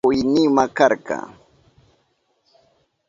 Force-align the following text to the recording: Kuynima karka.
Kuynima 0.05 0.63
karka. 0.77 1.17